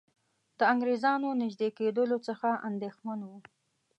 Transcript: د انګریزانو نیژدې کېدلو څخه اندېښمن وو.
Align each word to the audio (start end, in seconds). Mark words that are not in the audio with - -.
د 0.57 0.59
انګریزانو 0.73 1.29
نیژدې 1.41 1.69
کېدلو 1.77 2.17
څخه 2.27 2.49
اندېښمن 2.69 3.19
وو. 3.23 3.37